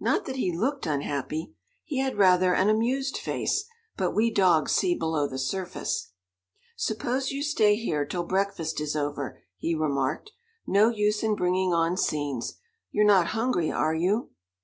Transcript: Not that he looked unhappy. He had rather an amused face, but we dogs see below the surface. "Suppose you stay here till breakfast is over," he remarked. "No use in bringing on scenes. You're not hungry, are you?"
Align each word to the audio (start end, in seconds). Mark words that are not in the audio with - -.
Not 0.00 0.24
that 0.24 0.34
he 0.34 0.50
looked 0.52 0.84
unhappy. 0.84 1.54
He 1.84 1.98
had 1.98 2.18
rather 2.18 2.56
an 2.56 2.68
amused 2.68 3.16
face, 3.16 3.66
but 3.96 4.10
we 4.16 4.28
dogs 4.28 4.72
see 4.72 4.96
below 4.96 5.28
the 5.28 5.38
surface. 5.38 6.10
"Suppose 6.76 7.30
you 7.30 7.40
stay 7.44 7.76
here 7.76 8.04
till 8.04 8.24
breakfast 8.24 8.80
is 8.80 8.96
over," 8.96 9.40
he 9.58 9.76
remarked. 9.76 10.32
"No 10.66 10.88
use 10.88 11.22
in 11.22 11.36
bringing 11.36 11.72
on 11.72 11.96
scenes. 11.96 12.54
You're 12.90 13.04
not 13.06 13.28
hungry, 13.28 13.70
are 13.70 13.94
you?" 13.94 14.30